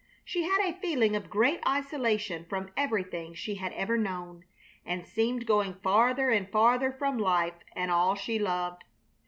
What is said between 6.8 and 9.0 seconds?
from life and all she loved.